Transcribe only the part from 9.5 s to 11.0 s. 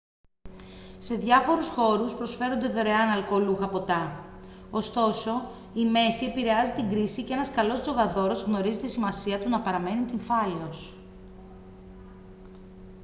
παραμένει νηφάλιος